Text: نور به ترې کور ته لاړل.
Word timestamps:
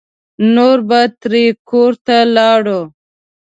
نور 0.55 0.77
به 0.87 0.99
ترې 1.21 1.45
کور 1.69 1.93
ته 2.05 2.17
لاړل. 2.35 2.83